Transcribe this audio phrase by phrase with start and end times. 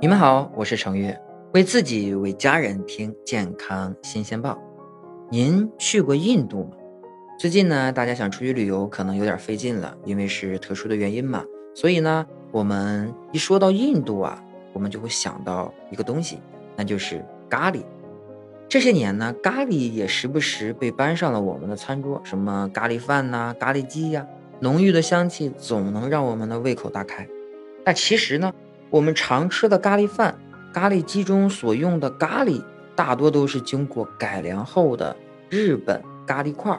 [0.00, 1.20] 你们好，我是程月，
[1.54, 4.56] 为自己为家人听健康新鲜报。
[5.28, 6.70] 您去过印度吗？
[7.36, 11.44] 最近呢，大家想出去旅游可能有点费劲了，因为是特殊的原因嘛。
[11.74, 14.40] 所以呢，我们一说到印度啊，
[14.72, 16.38] 我们就会想到一个东西，
[16.76, 17.82] 那就是咖喱。
[18.68, 24.24] 这些年呢，咖喱也时不时被搬上了我们的餐桌，什么咖喱饭呐、咖喱鸡呀，
[24.60, 27.26] 浓郁的香气总能让我们的胃口大开。
[27.84, 28.52] 但其实呢？
[28.90, 30.38] 我们常吃的咖喱饭、
[30.72, 32.62] 咖喱鸡中所用的咖喱，
[32.96, 35.14] 大多都是经过改良后的
[35.50, 36.78] 日本咖喱块，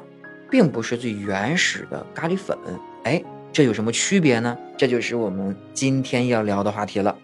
[0.49, 2.57] 并不是最原始的咖喱粉。
[3.03, 3.23] 哎，
[3.53, 4.57] 这有什么区别呢？
[4.77, 7.15] 这就是我们今天要聊的话题了。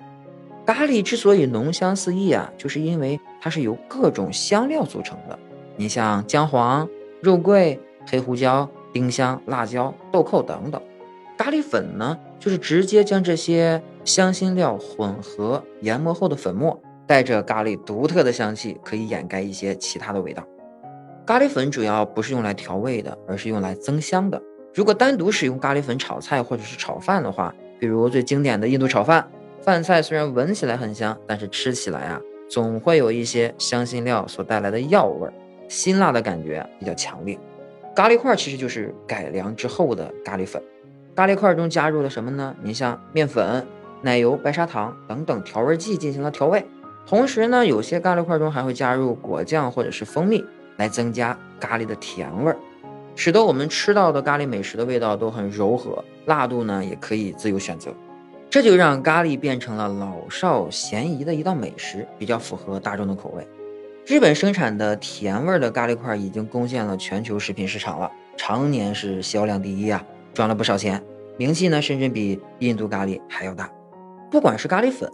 [0.65, 5.37] 咖喱之所以浓香四溢啊，就是因为它是由各种香料组成的。
[5.77, 6.87] 你像姜黄、
[7.21, 10.81] 肉桂、黑胡椒、丁香、辣椒、豆蔻等等。
[11.37, 20.47] 咖喱粉呢，就是直接将这些香辛料混合研磨后的粉末，带着咖喱独特的香气，可以掩盖一些其他的味道。
[21.25, 24.39] 咖喱粉主要不是用来调味的，而是用来增香的。
[24.75, 29.27] 如果单独使用咖喱粉炒菜或者是炒饭的话，比如最经典的印度炒饭，
[29.59, 35.27] 饭菜虽然闻起来很香，但是吃起来啊，总会有一些香辛料所带来的药味，
[35.67, 37.39] 辛辣的感觉比较强烈。
[37.95, 40.61] 咖喱块其实就是改良之后的咖喱粉。
[41.15, 42.53] 咖喱块中加入了什么呢？
[42.61, 43.65] 你像面粉、
[44.05, 46.63] 奶油、白砂糖等等调味剂进行了调味，
[47.07, 50.45] 同时呢，有些咖喱块中还会加入果酱或者是蜂蜜
[50.77, 52.57] 来增加咖喱的甜味儿，
[53.15, 57.91] 使得我们吃到的咖喱美食的味道都很柔和，辣度呢也可以自由选择，
[58.47, 63.47] 这就让咖喱变成了老少咸宜的一道美食，比较符合大众的口味。
[64.05, 70.05] 日本生产的甜味的咖喱块已经攻陷了全球食品市场了，常年是销量第一啊。
[70.31, 71.01] 赚了不少钱，
[71.37, 73.67] 名气呢甚至比印度咖喱还要大。
[74.31, 75.09] 不管是咖喱粉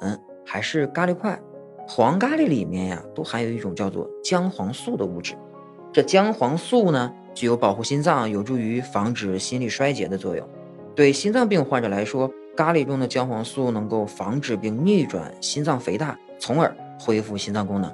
[0.45, 1.39] 还是咖喱块，
[1.87, 5.35] 黄咖喱里面呀都含有一种叫做姜黄素的物质。
[5.93, 10.47] 这姜黄素呢具有保护心脏、有助于防止心力衰竭的作用。
[10.95, 17.93] 对心脏病患者来说，咖喱中的姜黄素能够防止并逆转心脏肥大，从而恢复心脏功能。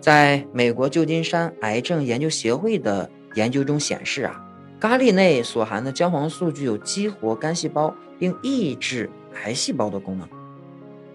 [0.00, 4.40] 在美国旧金山癌症研究协会的研究中显示啊。
[4.80, 9.08] 咖喱内所含的姜黄素具有激活肝细胞并抑制
[9.42, 10.28] 癌细胞的功能。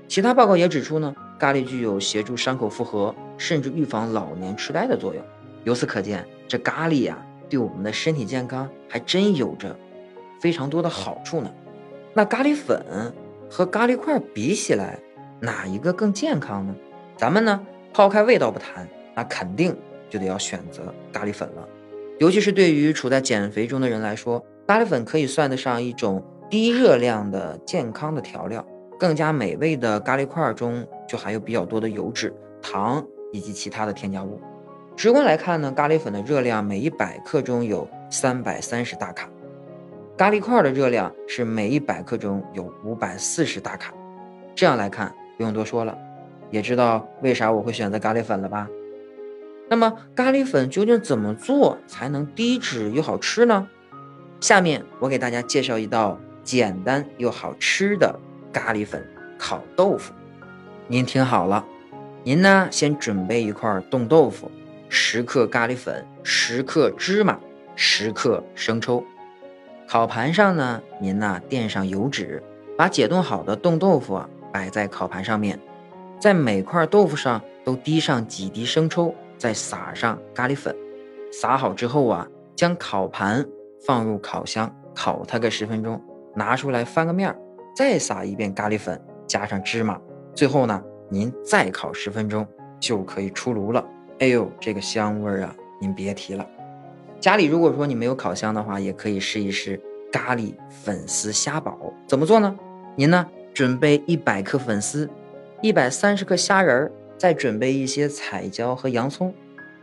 [0.10, 5.24] 其他报告也指出呢，咖喱具有协助伤口复合，甚至预防老年痴呆的作用。
[5.66, 9.78] 由此可见，这咖喱呀，对我们的身体健康还真有着
[10.42, 11.54] 非常多的好处呢。
[12.16, 12.84] 那咖喱粉
[13.52, 15.00] 和咖喱块比起来，
[15.40, 16.76] 哪一个更健康呢？
[17.16, 19.78] 咱们呢，抛开味道不谈，那肯定
[20.10, 21.68] 就得要选择咖喱粉了。
[22.18, 28.66] 尤其是对于处在减肥中的人来说，咖喱粉可以算得上一种低热量的健康的调料。
[29.00, 34.40] 更加美味的咖喱块中就含有比较多的油脂、糖以及其他的添加物。
[34.98, 39.30] 直观来看呢，咖喱粉的热量每一百克中有三百三十大卡，
[40.18, 43.94] 咖喱块的热量是每一百克中有五百四十大卡。
[44.54, 45.98] 这样来看，不用多说了，
[46.52, 48.68] 也知道为啥我会选择咖喱粉了吧？
[49.70, 53.70] 那么咖喱粉究竟怎么做才能低脂又好吃呢？
[54.42, 58.20] 下面我给大家介绍一道简单又好吃的
[58.52, 59.06] 咖喱粉
[59.38, 60.14] 烤豆腐。
[60.88, 61.66] 您听好了，
[62.24, 64.50] 您呢先准备一块冻豆腐，
[64.90, 67.40] 十克咖喱粉，十克芝麻，
[67.76, 69.04] 十克生抽。
[69.88, 72.44] 烤盘上呢，您呢垫上油纸，
[72.78, 75.60] 把解冻好的冻豆腐啊摆在烤盘上面，
[76.20, 79.14] 在每块豆腐上都滴上几滴生抽。
[79.38, 80.76] 再撒上咖喱粉，
[81.32, 82.28] 撒好之后啊，
[82.58, 83.46] 将烤盘
[83.86, 86.04] 放入烤箱烤它个十分钟，
[86.36, 87.40] 拿出来翻个面儿，
[87.76, 90.00] 再撒一遍咖喱粉，加上芝麻，
[90.34, 92.46] 最后呢，您再烤十分钟
[92.80, 93.86] 就可以出炉了。
[94.20, 96.46] 哎呦，这个香味儿啊，您别提了。
[97.20, 99.80] 家里如果说你没有烤箱的话，也可以试一试
[100.12, 101.94] 咖喱粉丝虾堡。
[102.08, 102.56] 怎么做呢？
[102.96, 105.10] 您呢，准备一百克粉丝，
[105.62, 106.92] 一百三十克虾仁儿。
[107.18, 109.34] 再准备一些彩椒和洋葱，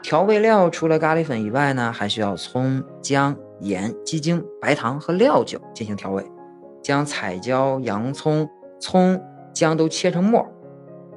[0.03, 6.25] 调味料除了咖喱粉以外呢，还需要葱、姜、盐、鸡精、白糖和料酒进行调味。
[6.87, 8.49] 将彩椒、洋葱、
[8.79, 9.21] 葱、
[9.53, 10.47] 姜都切成末，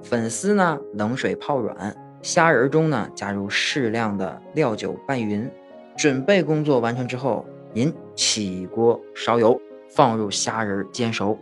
[0.01, 5.48] 粉丝呢冷水泡软，虾仁中呢加入适量的料酒拌匀。
[5.95, 9.62] 准备工作完成之后，您起锅烧油，
[9.92, 11.38] 放入虾仁煎熟，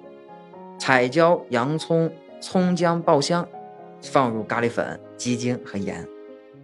[0.78, 3.48] 彩椒、洋葱、葱姜爆香。
[4.02, 6.06] 放入咖喱粉、鸡精和盐，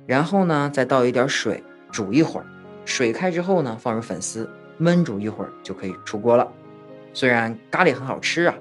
[0.05, 2.45] 然后呢，再倒一点水煮一会儿。
[2.83, 4.49] 水开之后呢，放入粉丝，
[4.81, 6.51] 焖煮一会儿就可以出锅了。
[7.13, 8.55] 虽然咖喱很好吃啊，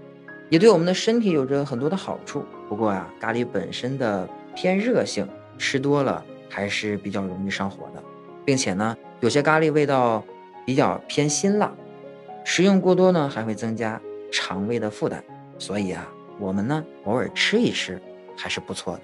[0.51, 2.45] 也对我们的身体有着很多的好处。
[2.69, 5.27] 不过啊，咖喱本身的偏热性，
[5.59, 8.03] 吃多了还是比较容易上火的，
[8.45, 10.23] 并且呢，有些咖喱味道
[10.67, 11.73] 比较偏辛辣，
[12.45, 14.01] 食用过多呢还会增加
[14.31, 15.23] 肠胃的负担。
[15.59, 16.09] 所以啊，
[16.39, 18.01] 我们呢偶尔吃一吃
[18.37, 19.03] 还是不错的。